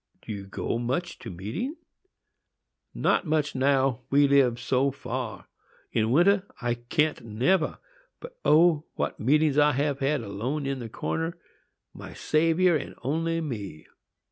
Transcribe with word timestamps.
"Do 0.23 0.31
you 0.33 0.47
go 0.47 0.79
much 0.79 1.19
to 1.19 1.29
meeting?" 1.29 1.75
"Not 2.91 3.27
much 3.27 3.53
now, 3.53 4.01
we 4.09 4.27
live 4.27 4.59
so 4.59 4.89
far. 4.89 5.47
In 5.91 6.09
winter 6.09 6.41
I 6.59 6.73
can't 6.73 7.23
never. 7.23 7.77
But, 8.19 8.35
O! 8.43 8.85
what 8.95 9.19
meetings 9.19 9.59
I 9.59 9.73
have 9.73 9.99
had, 9.99 10.21
alone 10.21 10.65
in 10.65 10.79
the 10.79 10.89
corner,—my 10.89 12.15
Saviour 12.15 12.75
and 12.75 12.95
only 13.03 13.41
me!" 13.41 13.85